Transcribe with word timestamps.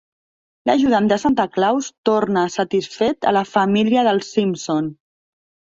L'Ajudant 0.69 1.09
de 1.11 1.17
Santa 1.23 1.45
Claus 1.59 1.89
torna 2.11 2.47
satisfet 2.57 3.29
a 3.33 3.37
la 3.41 3.47
família 3.53 4.09
dels 4.11 4.35
Simpson. 4.39 4.95